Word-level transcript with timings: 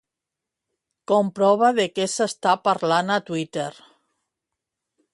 Comprova 1.11 1.69
de 1.81 1.87
què 1.99 2.09
s'està 2.15 2.57
parlant 2.71 3.17
a 3.19 3.23
Twitter. 3.31 3.71